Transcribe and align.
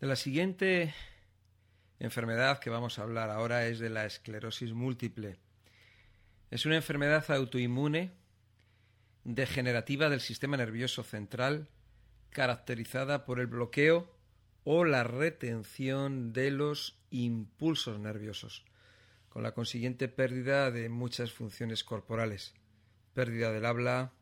De 0.00 0.08
la 0.08 0.16
siguiente 0.16 0.92
enfermedad 2.00 2.58
que 2.58 2.68
vamos 2.68 2.98
a 2.98 3.02
hablar 3.02 3.30
ahora 3.30 3.66
es 3.66 3.78
de 3.78 3.90
la 3.90 4.04
esclerosis 4.04 4.72
múltiple. 4.72 5.36
Es 6.50 6.66
una 6.66 6.76
enfermedad 6.76 7.30
autoinmune 7.30 8.12
degenerativa 9.22 10.10
del 10.10 10.20
sistema 10.20 10.56
nervioso 10.56 11.02
central 11.04 11.68
caracterizada 12.30 13.24
por 13.24 13.38
el 13.38 13.46
bloqueo 13.46 14.12
o 14.64 14.84
la 14.84 15.04
retención 15.04 16.32
de 16.32 16.50
los 16.50 16.98
impulsos 17.10 18.00
nerviosos, 18.00 18.64
con 19.28 19.42
la 19.42 19.52
consiguiente 19.52 20.08
pérdida 20.08 20.70
de 20.70 20.88
muchas 20.88 21.32
funciones 21.32 21.84
corporales, 21.84 22.54
pérdida 23.14 23.52
del 23.52 23.64
habla, 23.64 24.12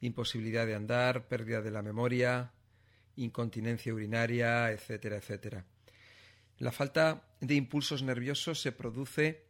imposibilidad 0.00 0.66
de 0.66 0.74
andar, 0.74 1.28
pérdida 1.28 1.62
de 1.62 1.70
la 1.70 1.82
memoria, 1.82 2.52
incontinencia 3.16 3.94
urinaria, 3.94 4.70
etcétera, 4.70 5.16
etcétera. 5.16 5.64
La 6.58 6.72
falta 6.72 7.24
de 7.40 7.54
impulsos 7.54 8.02
nerviosos 8.02 8.60
se 8.60 8.72
produce 8.72 9.44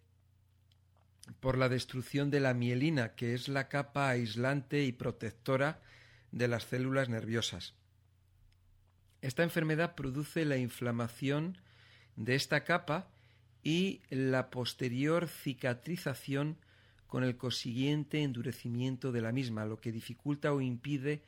por 1.40 1.58
la 1.58 1.68
destrucción 1.68 2.30
de 2.30 2.40
la 2.40 2.54
mielina, 2.54 3.14
que 3.14 3.34
es 3.34 3.48
la 3.48 3.68
capa 3.68 4.08
aislante 4.08 4.84
y 4.84 4.92
protectora 4.92 5.80
de 6.30 6.48
las 6.48 6.64
células 6.64 7.08
nerviosas. 7.08 7.74
Esta 9.20 9.42
enfermedad 9.42 9.94
produce 9.94 10.44
la 10.44 10.56
inflamación 10.56 11.58
de 12.16 12.34
esta 12.34 12.64
capa 12.64 13.08
y 13.62 14.00
la 14.10 14.50
posterior 14.50 15.28
cicatrización 15.28 16.58
con 17.06 17.24
el 17.24 17.36
consiguiente 17.36 18.22
endurecimiento 18.22 19.12
de 19.12 19.20
la 19.20 19.32
misma, 19.32 19.66
lo 19.66 19.80
que 19.80 19.92
dificulta 19.92 20.52
o 20.52 20.60
impide 20.60 21.22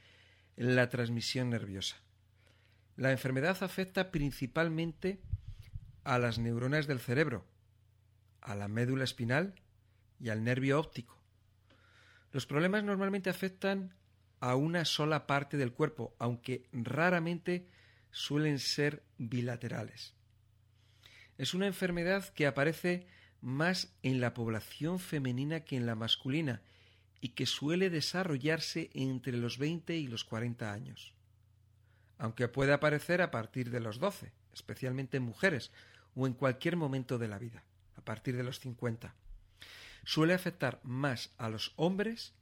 la 0.57 0.88
transmisión 0.88 1.51
nerviosa. 1.51 1.96
La 2.97 3.11
enfermedad 3.11 3.62
afecta 3.62 4.11
principalmente 4.11 5.21
a 6.05 6.19
las 6.19 6.39
neuronas 6.39 6.87
del 6.87 7.01
cerebro, 7.01 7.45
a 8.41 8.55
la 8.55 8.68
médula 8.68 9.05
espinal 9.05 9.55
y 10.21 10.29
al 10.29 10.45
nervio 10.45 10.79
óptico. 10.79 11.18
Los 12.30 12.46
problemas 12.46 12.85
normalmente 12.85 13.30
afectan 13.30 13.95
a 14.41 14.55
una 14.55 14.85
sola 14.85 15.27
parte 15.27 15.57
del 15.57 15.73
cuerpo, 15.73 16.15
aunque 16.18 16.68
raramente 16.73 17.68
suelen 18.10 18.59
ser 18.59 19.02
bilaterales. 19.18 20.15
Es 21.37 21.55
una 21.55 21.66
enfermedad 21.66 22.29
que 22.35 22.46
aparece 22.46 23.07
más 23.40 23.93
en 24.02 24.21
la 24.21 24.35
población 24.35 25.01
femenina 25.01 25.61
que 25.61 25.77
en 25.77 25.87
la 25.87 25.95
masculina 25.95 26.63
y 27.21 27.30
que 27.30 27.46
suele 27.46 27.90
desarrollarse 27.90 28.90
entre 28.95 29.33
los 29.33 29.59
20 29.59 29.96
y 29.96 30.07
los 30.07 30.24
40 30.24 30.73
años. 30.73 31.13
Aunque 32.18 32.48
puede 32.48 32.73
aparecer 32.73 33.23
a 33.23 33.30
partir 33.30 33.70
de 33.70 33.80
los 33.80 33.98
12, 33.98 34.32
especialmente 34.52 35.16
en 35.16 35.24
mujeres, 35.24 35.73
o 36.15 36.26
en 36.26 36.34
cualquier 36.34 36.76
momento 36.76 37.18
de 37.18 37.29
la 37.29 37.38
vida, 37.38 37.65
a 37.96 38.02
partir 38.02 38.37
de 38.37 38.45
los 38.45 38.60
50. 38.60 39.15
Suele 40.04 40.34
afectar 40.34 40.80
más 40.84 41.32
a 41.38 41.48
los 41.48 41.73
hombres 41.76 42.34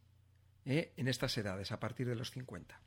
eh, 0.64 0.92
en 0.96 1.08
estas 1.08 1.36
edades, 1.38 1.72
a 1.72 1.80
partir 1.80 2.06
de 2.06 2.16
los 2.16 2.30
50. 2.30 2.80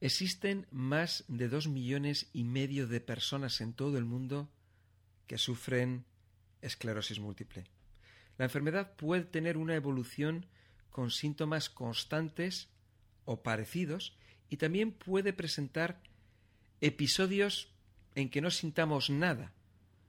Existen 0.00 0.66
más 0.72 1.24
de 1.28 1.48
dos 1.48 1.68
millones 1.68 2.28
y 2.32 2.44
medio 2.44 2.88
de 2.88 3.00
personas 3.00 3.60
en 3.60 3.72
todo 3.72 3.98
el 3.98 4.04
mundo 4.04 4.50
que 5.28 5.38
sufren 5.38 6.04
esclerosis 6.60 7.20
múltiple. 7.20 7.64
La 8.36 8.46
enfermedad 8.46 8.96
puede 8.96 9.24
tener 9.24 9.56
una 9.56 9.74
evolución 9.76 10.46
con 10.90 11.10
síntomas 11.10 11.70
constantes 11.70 12.68
o 13.24 13.42
parecidos 13.42 14.16
y 14.52 14.58
también 14.58 14.92
puede 14.92 15.32
presentar 15.32 15.98
episodios 16.82 17.68
en 18.14 18.28
que 18.28 18.42
no 18.42 18.50
sintamos 18.50 19.08
nada 19.08 19.50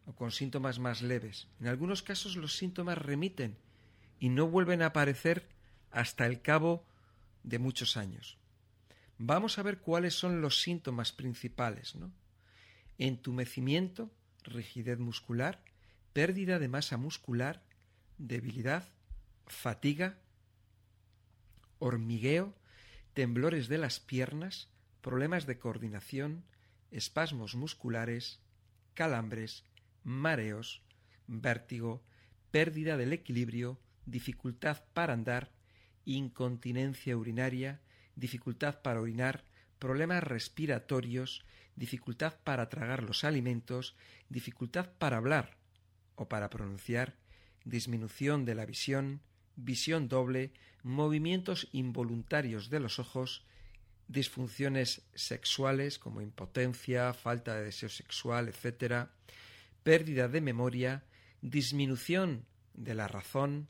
o 0.05 0.11
con 0.11 0.31
síntomas 0.31 0.79
más 0.79 1.01
leves. 1.01 1.47
En 1.61 1.67
algunos 1.67 2.03
casos 2.03 2.35
los 2.35 2.57
síntomas 2.57 2.97
remiten 2.97 3.55
y 4.19 4.27
no 4.27 4.49
vuelven 4.49 4.81
a 4.81 4.87
aparecer 4.87 5.47
hasta 5.91 6.25
el 6.25 6.41
cabo 6.41 6.83
de 7.43 7.57
muchos 7.57 7.95
años. 7.95 8.37
Vamos 9.17 9.59
a 9.59 9.63
ver 9.63 9.77
cuáles 9.79 10.13
son 10.13 10.41
los 10.41 10.61
síntomas 10.61 11.13
principales, 11.13 11.95
¿no? 11.95 12.11
Entumecimiento, 12.97 14.11
rigidez 14.43 14.99
muscular, 14.99 15.63
pérdida 16.11 16.59
de 16.59 16.67
masa 16.67 16.97
muscular, 16.97 17.63
debilidad, 18.17 18.89
fatiga, 19.47 20.17
hormigueo, 21.79 22.53
temblores 23.13 23.67
de 23.67 23.77
las 23.77 23.99
piernas, 23.99 24.69
problemas 25.01 25.45
de 25.45 25.59
coordinación, 25.59 26.43
espasmos 26.91 27.55
musculares, 27.55 28.39
calambres, 28.93 29.65
mareos, 30.03 30.81
vértigo, 31.27 32.03
pérdida 32.51 32.97
del 32.97 33.13
equilibrio, 33.13 33.79
dificultad 34.05 34.83
para 34.93 35.13
andar, 35.13 35.51
incontinencia 36.05 37.17
urinaria, 37.17 37.81
dificultad 38.15 38.81
para 38.81 39.01
orinar, 39.01 39.45
problemas 39.79 40.23
respiratorios, 40.23 41.45
dificultad 41.75 42.35
para 42.43 42.69
tragar 42.69 43.03
los 43.03 43.23
alimentos, 43.23 43.95
dificultad 44.29 44.89
para 44.97 45.17
hablar 45.17 45.57
o 46.15 46.29
para 46.29 46.49
pronunciar, 46.49 47.15
disminución 47.65 48.45
de 48.45 48.55
la 48.55 48.65
visión, 48.65 49.21
visión 49.55 50.07
doble, 50.07 50.51
movimientos 50.83 51.67
involuntarios 51.71 52.69
de 52.69 52.79
los 52.79 52.99
ojos, 52.99 53.45
disfunciones 54.07 55.01
sexuales 55.13 55.99
como 55.99 56.21
impotencia, 56.21 57.13
falta 57.13 57.55
de 57.55 57.65
deseo 57.65 57.89
sexual, 57.89 58.49
etc., 58.49 59.07
pérdida 59.83 60.27
de 60.27 60.41
memoria, 60.41 61.03
disminución 61.41 62.45
de 62.73 62.95
la 62.95 63.07
razón, 63.07 63.67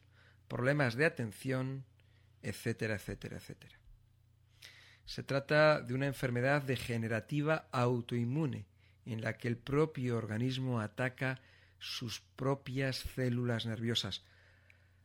problemas 0.47 0.95
de 0.95 1.05
atención, 1.05 1.85
etcétera, 2.41 2.95
etcétera, 2.95 3.37
etcétera. 3.37 3.77
Se 5.05 5.23
trata 5.23 5.81
de 5.81 5.93
una 5.93 6.07
enfermedad 6.07 6.61
degenerativa 6.61 7.67
autoinmune 7.71 8.65
en 9.05 9.21
la 9.21 9.37
que 9.37 9.47
el 9.47 9.57
propio 9.57 10.17
organismo 10.17 10.79
ataca 10.79 11.41
sus 11.79 12.21
propias 12.35 12.97
células 13.15 13.65
nerviosas. 13.65 14.23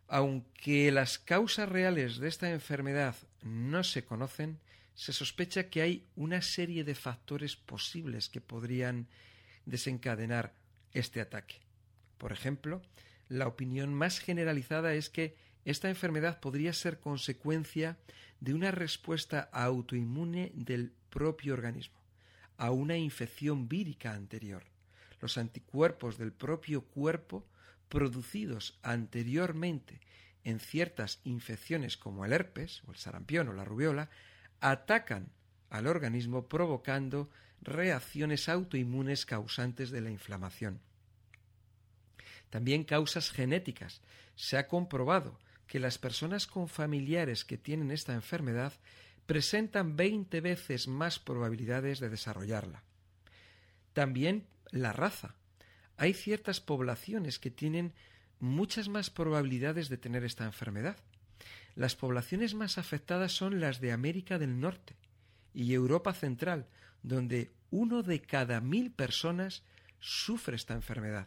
Aunque 0.08 0.90
las 0.90 1.18
causas 1.18 1.68
reales 1.68 2.18
de 2.18 2.28
esta 2.28 2.50
enfermedad 2.50 3.14
no 3.42 3.84
se 3.84 4.04
conocen, 4.04 4.58
se 4.94 5.12
sospecha 5.12 5.68
que 5.68 5.82
hay 5.82 6.06
una 6.16 6.42
serie 6.42 6.82
de 6.82 6.94
factores 6.94 7.56
posibles 7.56 8.28
que 8.28 8.40
podrían 8.40 9.06
desencadenar 9.66 10.54
este 10.92 11.20
ataque. 11.20 11.60
Por 12.16 12.32
ejemplo, 12.32 12.82
la 13.28 13.46
opinión 13.46 13.94
más 13.94 14.18
generalizada 14.18 14.94
es 14.94 15.10
que 15.10 15.36
esta 15.66 15.90
enfermedad 15.90 16.40
podría 16.40 16.72
ser 16.72 16.98
consecuencia 16.98 17.98
de 18.40 18.54
una 18.54 18.70
respuesta 18.70 19.50
autoinmune 19.52 20.52
del 20.54 20.90
propio 21.10 21.52
organismo 21.52 21.98
a 22.56 22.70
una 22.72 22.96
infección 22.96 23.68
vírica 23.68 24.14
anterior. 24.14 24.64
Los 25.20 25.38
anticuerpos 25.38 26.18
del 26.18 26.32
propio 26.32 26.82
cuerpo 26.82 27.46
producidos 27.88 28.78
anteriormente 28.82 30.00
en 30.44 30.60
ciertas 30.60 31.20
infecciones 31.24 31.96
como 31.96 32.24
el 32.24 32.32
herpes 32.32 32.82
o 32.86 32.92
el 32.92 32.96
sarampión 32.96 33.48
o 33.48 33.52
la 33.52 33.64
rubiola 33.64 34.10
atacan 34.60 35.30
al 35.70 35.86
organismo 35.86 36.48
provocando 36.48 37.30
reacciones 37.60 38.48
autoinmunes 38.48 39.26
causantes 39.26 39.90
de 39.90 40.00
la 40.00 40.10
inflamación. 40.10 40.80
También 42.50 42.84
causas 42.84 43.30
genéticas. 43.30 44.00
Se 44.36 44.56
ha 44.56 44.68
comprobado 44.68 45.38
que 45.66 45.78
las 45.78 45.98
personas 45.98 46.46
con 46.46 46.68
familiares 46.68 47.44
que 47.44 47.58
tienen 47.58 47.90
esta 47.90 48.14
enfermedad 48.14 48.72
presentan 49.26 49.96
20 49.96 50.40
veces 50.40 50.88
más 50.88 51.18
probabilidades 51.18 52.00
de 52.00 52.08
desarrollarla. 52.08 52.82
También 53.92 54.46
la 54.70 54.92
raza. 54.92 55.34
Hay 55.98 56.14
ciertas 56.14 56.60
poblaciones 56.60 57.40
que 57.40 57.50
tienen 57.50 57.92
muchas 58.38 58.88
más 58.88 59.10
probabilidades 59.10 59.88
de 59.88 59.98
tener 59.98 60.24
esta 60.24 60.44
enfermedad. 60.44 60.96
Las 61.74 61.96
poblaciones 61.96 62.54
más 62.54 62.78
afectadas 62.78 63.32
son 63.32 63.60
las 63.60 63.80
de 63.80 63.90
América 63.90 64.38
del 64.38 64.60
Norte 64.60 64.96
y 65.52 65.74
Europa 65.74 66.14
Central, 66.14 66.68
donde 67.02 67.50
uno 67.70 68.04
de 68.04 68.22
cada 68.22 68.60
mil 68.60 68.92
personas 68.92 69.64
sufre 69.98 70.54
esta 70.54 70.74
enfermedad. 70.74 71.26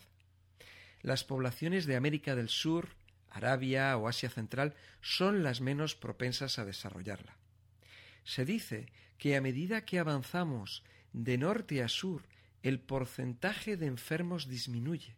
Las 1.01 1.25
poblaciones 1.25 1.85
de 1.85 1.97
América 1.97 2.33
del 2.35 2.47
Sur, 2.47 2.89
Arabia 3.29 3.97
o 3.97 4.07
Asia 4.07 4.29
Central 4.29 4.74
son 5.01 5.44
las 5.44 5.59
menos 5.59 5.95
propensas 5.95 6.59
a 6.59 6.65
desarrollarla. 6.65 7.35
Se 8.24 8.45
dice 8.45 8.88
que 9.17 9.35
a 9.35 9.41
medida 9.41 9.83
que 9.83 10.00
avanzamos 10.00 10.83
de 11.12 11.38
norte 11.38 11.83
a 11.83 11.89
sur, 11.89 12.24
el 12.63 12.80
porcentaje 12.80 13.78
de 13.78 13.88
enfermos 13.88 14.48
disminuye. 14.48 15.16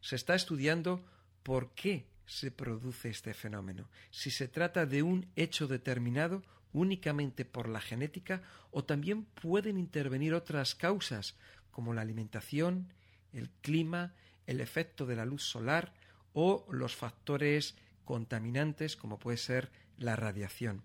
Se 0.00 0.16
está 0.16 0.34
estudiando 0.34 1.04
por 1.42 1.74
qué 1.74 2.06
se 2.26 2.50
produce 2.50 3.10
este 3.10 3.34
fenómeno, 3.34 3.88
si 4.10 4.30
se 4.30 4.48
trata 4.48 4.86
de 4.86 5.02
un 5.02 5.26
hecho 5.36 5.66
determinado 5.66 6.42
únicamente 6.72 7.44
por 7.44 7.68
la 7.68 7.80
genética 7.80 8.42
o 8.70 8.84
también 8.84 9.24
pueden 9.24 9.76
intervenir 9.76 10.34
otras 10.34 10.74
causas 10.74 11.36
como 11.70 11.92
la 11.92 12.00
alimentación, 12.00 12.92
el 13.32 13.50
clima, 13.50 14.14
el 14.46 14.60
efecto 14.60 15.06
de 15.06 15.16
la 15.16 15.26
luz 15.26 15.42
solar 15.42 15.92
o 16.32 16.66
los 16.70 16.96
factores 16.96 17.74
contaminantes 18.04 18.96
como 18.96 19.18
puede 19.18 19.36
ser 19.36 19.70
la 19.98 20.16
radiación. 20.16 20.82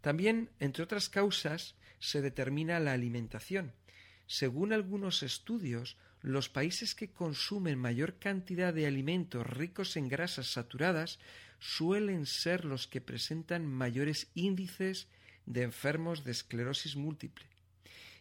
También, 0.00 0.50
entre 0.60 0.84
otras 0.84 1.08
causas, 1.08 1.74
se 1.98 2.20
determina 2.20 2.78
la 2.80 2.92
alimentación. 2.92 3.72
Según 4.26 4.72
algunos 4.72 5.22
estudios, 5.22 5.96
los 6.20 6.48
países 6.48 6.94
que 6.94 7.10
consumen 7.10 7.78
mayor 7.78 8.18
cantidad 8.18 8.74
de 8.74 8.86
alimentos 8.86 9.46
ricos 9.46 9.96
en 9.96 10.08
grasas 10.08 10.48
saturadas 10.48 11.18
suelen 11.60 12.26
ser 12.26 12.64
los 12.64 12.86
que 12.86 13.00
presentan 13.00 13.66
mayores 13.66 14.28
índices 14.34 15.08
de 15.46 15.62
enfermos 15.62 16.24
de 16.24 16.32
esclerosis 16.32 16.96
múltiple. 16.96 17.46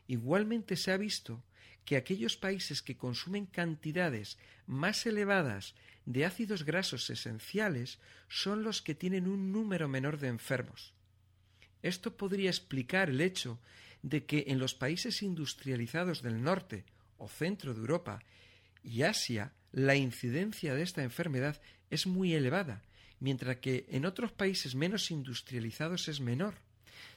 Igualmente 0.08 0.76
se 0.76 0.92
ha 0.92 0.98
visto 0.98 1.44
que 1.84 1.98
aquellos 1.98 2.38
países 2.38 2.82
que 2.82 2.98
consumen 2.98 3.46
cantidades 3.46 4.38
más 4.68 5.06
elevadas 5.06 5.76
de 6.06 6.26
ácidos 6.26 6.64
grasos 6.64 7.10
esenciales 7.10 8.00
son 8.28 8.64
los 8.64 8.82
que 8.82 8.96
tienen 8.96 9.28
un 9.28 9.52
número 9.52 9.88
menor 9.88 10.20
de 10.20 10.28
enfermos. 10.28 10.94
Esto 11.82 12.18
podría 12.18 12.50
explicar 12.50 13.10
el 13.10 13.22
hecho 13.22 13.60
de 14.06 14.26
que 14.26 14.46
en 14.48 14.60
los 14.60 14.76
países 14.76 15.24
industrializados 15.24 16.22
del 16.22 16.44
norte 16.44 16.86
o 17.18 17.28
centro 17.28 17.74
de 17.74 17.80
Europa 17.82 18.22
y 18.84 19.02
Asia 19.02 19.52
la 19.72 19.96
incidencia 19.96 20.76
de 20.76 20.84
esta 20.84 21.02
enfermedad 21.02 21.60
es 21.90 22.06
muy 22.06 22.36
elevada, 22.36 22.84
mientras 23.20 23.58
que 23.58 23.86
en 23.90 24.06
otros 24.06 24.32
países 24.32 24.76
menos 24.76 25.10
industrializados 25.10 26.08
es 26.08 26.22
menor. 26.22 26.56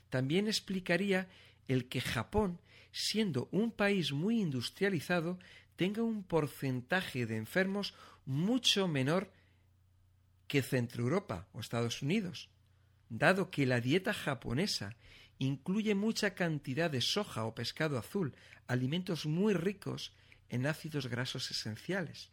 También 0.08 0.48
explicaría 0.48 1.28
el 1.68 1.88
que 1.88 2.00
Japón 2.00 2.58
siendo 2.90 3.48
un 3.52 3.70
país 3.70 4.12
muy 4.12 4.40
industrializado, 4.40 5.38
tenga 5.76 6.02
un 6.02 6.22
porcentaje 6.22 7.26
de 7.26 7.36
enfermos 7.36 7.94
mucho 8.26 8.88
menor 8.88 9.30
que 10.48 10.62
Centro 10.62 11.02
Europa 11.02 11.46
o 11.52 11.60
Estados 11.60 12.02
Unidos, 12.02 12.48
dado 13.08 13.50
que 13.50 13.66
la 13.66 13.80
dieta 13.80 14.12
japonesa 14.12 14.96
incluye 15.38 15.94
mucha 15.94 16.34
cantidad 16.34 16.90
de 16.90 17.00
soja 17.00 17.44
o 17.44 17.54
pescado 17.54 17.98
azul, 17.98 18.34
alimentos 18.66 19.26
muy 19.26 19.54
ricos 19.54 20.12
en 20.48 20.66
ácidos 20.66 21.06
grasos 21.06 21.50
esenciales. 21.50 22.30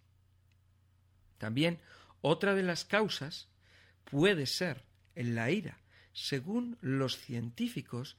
También 1.37 1.79
otra 2.21 2.55
de 2.55 2.63
las 2.63 2.85
causas 2.85 3.47
puede 4.05 4.45
ser 4.45 4.83
en 5.15 5.35
la 5.35 5.51
ira. 5.51 5.77
Según 6.13 6.77
los 6.81 7.17
científicos, 7.17 8.17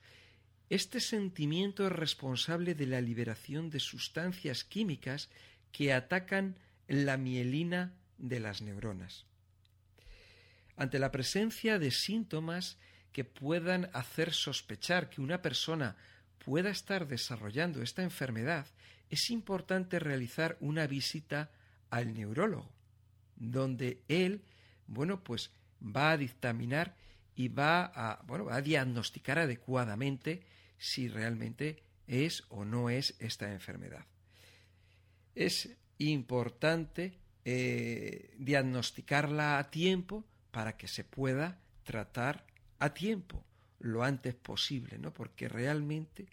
este 0.69 1.01
sentimiento 1.01 1.87
es 1.87 1.93
responsable 1.93 2.75
de 2.75 2.87
la 2.87 3.01
liberación 3.01 3.71
de 3.71 3.81
sustancias 3.81 4.65
químicas 4.65 5.31
que 5.73 5.93
atacan 5.93 6.57
la 6.89 7.17
mielina 7.17 7.95
de 8.19 8.41
las 8.41 8.63
neuronas. 8.63 9.25
Ante 10.77 10.99
la 10.99 11.11
presencia 11.11 11.79
de 11.79 11.91
síntomas 11.91 12.79
que 13.17 13.25
puedan 13.25 13.89
hacer 13.95 14.35
sospechar 14.35 15.09
que 15.09 15.23
una 15.23 15.41
persona 15.41 15.97
pueda 16.45 16.69
estar 16.69 17.09
desarrollando 17.09 17.81
esta 17.81 18.03
enfermedad, 18.03 18.67
es 19.09 19.31
importante 19.31 19.99
realizar 19.99 20.59
una 20.61 20.87
visita 20.87 21.51
al 21.89 22.13
neurólogo, 22.13 22.71
donde 23.37 24.03
él, 24.09 24.43
bueno, 24.87 25.25
pues 25.25 25.51
va 25.81 26.11
a 26.11 26.19
dictaminar 26.19 26.95
y 27.35 27.49
va 27.49 27.87
a, 27.87 28.23
bueno, 28.27 28.45
va 28.45 28.57
a 28.57 28.61
diagnosticar 28.61 29.39
adecuadamente 29.39 30.43
si 30.77 31.09
realmente 31.09 31.83
es 32.07 32.45
o 32.51 32.67
no 32.67 32.91
es 32.91 33.15
esta 33.19 33.51
enfermedad. 33.51 34.05
Es 35.35 35.71
importante 35.97 37.15
eh, 37.47 38.35
diagnosticarla 38.37 39.59
a 39.59 39.71
tiempo 39.71 40.23
para 40.51 40.77
que 40.77 40.87
se 40.87 41.03
pueda 41.03 41.59
tratar 41.83 42.45
a 42.79 42.95
tiempo, 42.95 43.45
lo 43.79 44.03
antes 44.03 44.35
posible, 44.35 44.99
¿no? 44.99 45.13
Porque 45.13 45.49
realmente 45.49 46.27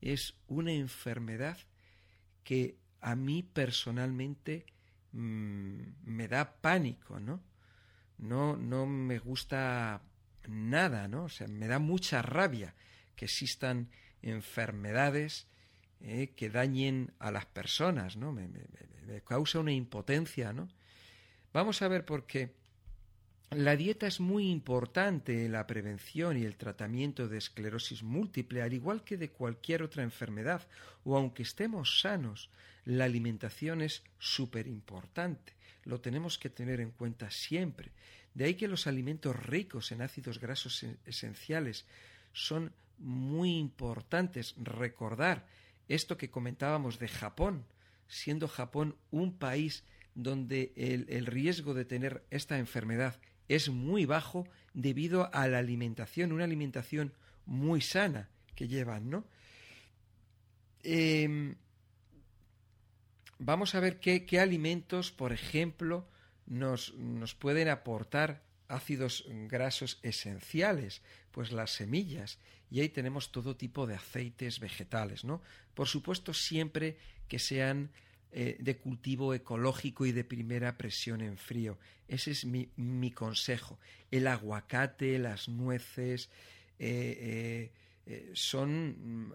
es 0.00 0.34
una 0.46 0.72
enfermedad 0.72 1.58
que 2.44 2.76
a 3.00 3.14
mí 3.14 3.42
personalmente 3.42 4.66
mm, 5.12 5.80
me 6.04 6.28
da 6.28 6.60
pánico, 6.60 7.20
¿no? 7.20 7.42
No, 8.18 8.56
no 8.56 8.86
me 8.86 9.18
gusta 9.18 10.02
nada, 10.48 11.08
¿no? 11.08 11.24
O 11.24 11.28
sea, 11.28 11.46
me 11.46 11.68
da 11.68 11.78
mucha 11.78 12.22
rabia 12.22 12.74
que 13.14 13.26
existan 13.26 13.90
enfermedades 14.22 15.46
eh, 16.00 16.32
que 16.36 16.50
dañen 16.50 17.12
a 17.18 17.30
las 17.30 17.46
personas, 17.46 18.16
¿no? 18.16 18.32
Me, 18.32 18.48
causa 19.26 19.58
una 19.58 19.72
impotencia, 19.72 20.52
¿no? 20.52 20.68
Vamos 21.52 21.82
a 21.82 21.88
ver 21.88 22.04
por 22.04 22.26
qué. 22.26 22.54
La 23.50 23.76
dieta 23.76 24.06
es 24.06 24.20
muy 24.20 24.50
importante 24.50 25.46
en 25.46 25.52
la 25.52 25.66
prevención 25.66 26.36
y 26.36 26.44
el 26.44 26.56
tratamiento 26.56 27.28
de 27.28 27.38
esclerosis 27.38 28.02
múltiple, 28.02 28.60
al 28.60 28.74
igual 28.74 29.02
que 29.04 29.16
de 29.16 29.30
cualquier 29.30 29.82
otra 29.82 30.02
enfermedad, 30.02 30.68
o 31.04 31.16
aunque 31.16 31.44
estemos 31.44 32.00
sanos, 32.00 32.50
la 32.84 33.06
alimentación 33.06 33.80
es 33.80 34.02
súper 34.18 34.66
importante. 34.66 35.54
Lo 35.84 35.98
tenemos 36.00 36.38
que 36.38 36.50
tener 36.50 36.80
en 36.80 36.90
cuenta 36.90 37.30
siempre. 37.30 37.90
De 38.34 38.44
ahí 38.44 38.54
que 38.54 38.68
los 38.68 38.86
alimentos 38.86 39.34
ricos 39.34 39.92
en 39.92 40.02
ácidos 40.02 40.38
grasos 40.38 40.84
esenciales 41.06 41.86
son 42.32 42.70
muy 42.98 43.56
importantes 43.56 44.54
recordar 44.58 45.46
esto 45.88 46.18
que 46.18 46.30
comentábamos 46.30 46.98
de 46.98 47.08
Japón, 47.08 47.64
siendo 48.08 48.46
Japón 48.46 48.96
un 49.10 49.38
país 49.38 49.84
donde 50.14 50.72
el, 50.76 51.26
riesgo 51.26 51.74
de 51.74 51.84
tener 51.84 52.24
esta 52.30 52.58
enfermedad 52.58 53.18
es 53.48 53.68
muy 53.68 54.04
bajo 54.04 54.46
debido 54.74 55.34
a 55.34 55.48
la 55.48 55.58
alimentación, 55.58 56.32
una 56.32 56.44
alimentación 56.44 57.12
muy 57.46 57.80
sana 57.80 58.28
que 58.54 58.68
llevan, 58.68 59.10
¿no? 59.10 59.24
Em, 60.82 61.56
vamos 63.38 63.74
a 63.74 63.80
ver 63.80 64.00
qué, 64.00 64.24
qué 64.24 64.40
alimentos, 64.40 65.10
por 65.10 65.32
ejemplo, 65.32 66.06
nos, 66.46 66.94
nos, 66.94 67.34
pueden 67.34 67.68
aportar 67.68 68.42
ácidos 68.68 69.24
grasos 69.48 69.98
esenciales, 70.02 71.02
pues 71.30 71.52
las 71.52 71.72
semillas, 71.72 72.38
y 72.70 72.80
ahí 72.80 72.88
tenemos 72.88 73.32
todo 73.32 73.56
tipo 73.56 73.86
de 73.86 73.94
aceites 73.94 74.60
vegetales, 74.60 75.24
¿no? 75.24 75.42
Por 75.74 75.88
supuesto, 75.88 76.34
siempre 76.34 76.98
que 77.28 77.38
sean 77.38 77.90
eh, 78.32 78.56
de 78.60 78.76
cultivo 78.76 79.34
ecológico 79.34 80.06
y 80.06 80.12
de 80.12 80.24
primera 80.24 80.76
presión 80.76 81.20
en 81.20 81.36
frío. 81.36 81.78
Ese 82.06 82.30
es 82.30 82.44
mi, 82.44 82.70
mi 82.76 83.10
consejo. 83.10 83.78
El 84.10 84.26
aguacate, 84.26 85.18
las 85.18 85.48
nueces, 85.48 86.30
eh, 86.78 87.72
eh, 88.06 88.30
son, 88.34 89.34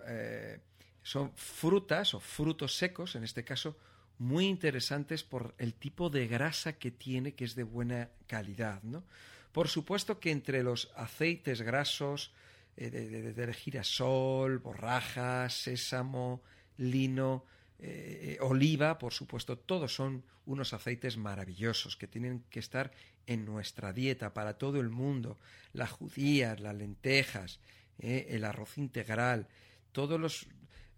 son 1.01 1.31
frutas 1.35 2.13
o 2.13 2.19
frutos 2.19 2.75
secos, 2.75 3.15
en 3.15 3.23
este 3.23 3.43
caso, 3.43 3.77
muy 4.17 4.45
interesantes 4.45 5.23
por 5.23 5.53
el 5.57 5.73
tipo 5.73 6.09
de 6.09 6.27
grasa 6.27 6.73
que 6.73 6.91
tiene, 6.91 7.33
que 7.33 7.45
es 7.45 7.55
de 7.55 7.63
buena 7.63 8.09
calidad. 8.27 8.81
¿no? 8.83 9.03
Por 9.51 9.67
supuesto 9.67 10.19
que 10.19 10.31
entre 10.31 10.63
los 10.63 10.91
aceites 10.95 11.61
grasos 11.61 12.31
eh, 12.75 12.89
de, 12.89 13.53
girasol, 13.53 14.59
borraja, 14.59 15.49
sésamo, 15.49 16.41
lino, 16.77 17.45
eh, 17.85 18.37
oliva, 18.39 18.97
por 18.97 19.11
supuesto, 19.11 19.57
todos 19.57 19.93
son 19.93 20.23
unos 20.45 20.73
aceites 20.73 21.17
maravillosos 21.17 21.97
que 21.97 22.07
tienen 22.07 22.43
que 22.49 22.59
estar 22.59 22.91
en 23.27 23.43
nuestra 23.43 23.91
dieta 23.91 24.33
para 24.33 24.57
todo 24.57 24.79
el 24.79 24.89
mundo. 24.89 25.37
Las 25.73 25.91
judías, 25.91 26.61
las 26.61 26.75
lentejas, 26.75 27.59
eh, 27.99 28.27
el 28.29 28.45
arroz 28.45 28.77
integral, 28.77 29.47
todos 29.91 30.17
los 30.17 30.47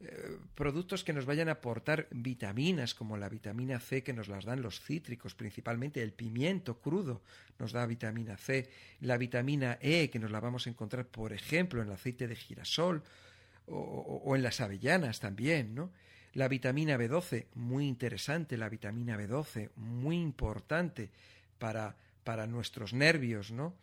eh, 0.02 0.38
productos 0.54 1.04
que 1.04 1.14
nos 1.14 1.26
vayan 1.26 1.50
a 1.50 1.54
aportar 1.54 2.08
vitaminas, 2.12 2.94
como 2.94 3.18
la 3.18 3.30
vitamina 3.30 3.80
C 3.80 4.04
que 4.04 4.14
nos 4.14 4.28
las 4.28 4.46
dan 4.46 4.62
los 4.62 4.80
cítricos, 4.80 5.34
principalmente 5.34 6.04
el 6.04 6.14
pimiento 6.14 6.80
crudo 6.80 7.24
nos 7.58 7.72
da 7.72 7.88
vitamina 7.88 8.38
C, 8.38 8.70
la 9.02 9.18
vitamina 9.18 9.80
E 9.82 10.12
que 10.12 10.20
nos 10.20 10.30
la 10.30 10.40
vamos 10.40 10.68
a 10.68 10.70
encontrar, 10.70 11.08
por 11.08 11.34
ejemplo, 11.34 11.82
en 11.82 11.88
el 11.88 11.94
aceite 11.94 12.28
de 12.28 12.36
girasol 12.36 13.02
o, 13.68 14.36
en 14.36 14.44
las 14.44 14.62
avellanas 14.62 15.20
también, 15.20 15.74
¿no? 15.74 15.90
La 16.36 16.50
vitamina 16.50 16.98
B12, 16.98 17.46
muy 17.56 17.88
interesante, 17.88 18.58
la 18.58 18.68
vitamina 18.68 19.18
B12, 19.18 19.70
muy 19.78 20.18
importante 20.18 21.10
para, 21.58 21.96
para 22.26 22.46
nuestros 22.46 22.94
nervios, 22.94 23.52
¿no? 23.52 23.74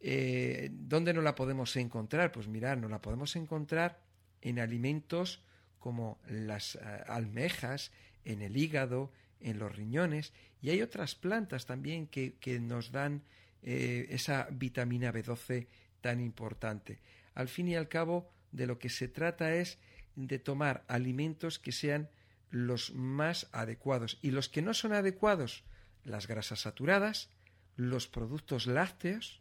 Eh, 0.00 0.68
¿Dónde 0.70 1.14
no 1.14 1.22
la 1.22 1.34
podemos 1.34 1.74
encontrar? 1.76 2.30
Pues 2.30 2.46
mirar, 2.46 2.76
no 2.76 2.90
la 2.90 3.00
podemos 3.00 3.34
encontrar 3.36 4.00
en 4.42 4.58
alimentos 4.58 5.42
como 5.78 6.18
las 6.28 6.74
eh, 6.74 6.80
almejas, 7.06 7.90
en 8.26 8.42
el 8.42 8.58
hígado, 8.58 9.10
en 9.40 9.58
los 9.58 9.74
riñones, 9.74 10.34
y 10.60 10.68
hay 10.68 10.82
otras 10.82 11.14
plantas 11.14 11.64
también 11.64 12.06
que, 12.06 12.36
nos 12.60 12.92
dan 12.92 13.22
eh, 13.62 14.08
esa 14.10 14.46
vitamina 14.50 15.10
B12 15.10 15.66
tan 16.02 16.20
importante. 16.20 17.00
al 17.34 17.48
fin 17.48 17.68
y 17.68 17.76
al 17.76 17.88
cabo 17.88 18.30
de 18.52 18.66
lo 18.66 18.78
que 18.78 18.90
se 18.90 19.08
trata 19.08 19.54
es 19.54 19.78
de 20.26 20.40
tomar 20.40 20.84
alimentos 20.88 21.58
que 21.60 21.70
sean 21.70 22.10
los 22.50 22.92
más 22.92 23.48
adecuados 23.52 24.18
y 24.20 24.32
los 24.32 24.48
que 24.48 24.62
no 24.62 24.74
son 24.74 24.92
adecuados, 24.92 25.64
las 26.04 26.26
grasas 26.26 26.62
saturadas, 26.62 27.30
los 27.76 28.08
productos 28.08 28.66
lácteos, 28.66 29.40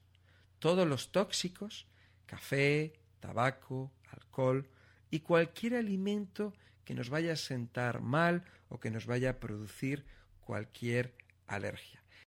todos 0.60 0.88
los 0.88 1.12
tóxicos, 1.12 1.88
café, 2.28 2.94
tabaco, 3.20 3.92
alcohol 4.12 4.70
y 5.10 5.22
cualquier 5.22 5.76
alimento 5.76 6.54
que 6.86 6.94
nos 6.94 7.10
vaya 7.10 7.34
a 7.34 7.38
sentar 7.38 8.02
mal 8.02 8.44
o 8.70 8.80
que 8.80 8.92
nos 8.92 9.08
vaya 9.08 9.32
a 9.32 9.40
producir 9.40 10.06
cualquier 10.42 11.16
alergia. 11.48 12.04